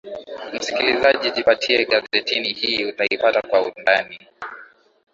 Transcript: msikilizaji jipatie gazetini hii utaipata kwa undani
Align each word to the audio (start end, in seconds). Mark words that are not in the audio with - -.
msikilizaji 0.53 1.31
jipatie 1.31 1.85
gazetini 1.85 2.53
hii 2.53 2.85
utaipata 2.85 3.41
kwa 3.41 3.61
undani 3.73 4.19